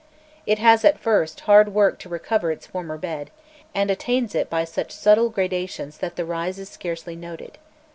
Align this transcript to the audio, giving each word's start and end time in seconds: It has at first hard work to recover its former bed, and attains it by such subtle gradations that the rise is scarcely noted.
It 0.47 0.57
has 0.57 0.83
at 0.83 0.97
first 0.97 1.41
hard 1.41 1.75
work 1.75 1.99
to 1.99 2.09
recover 2.09 2.51
its 2.51 2.65
former 2.65 2.97
bed, 2.97 3.29
and 3.75 3.91
attains 3.91 4.33
it 4.33 4.49
by 4.49 4.63
such 4.63 4.89
subtle 4.91 5.29
gradations 5.29 5.99
that 5.99 6.15
the 6.15 6.25
rise 6.25 6.57
is 6.57 6.69
scarcely 6.69 7.15
noted. 7.15 7.59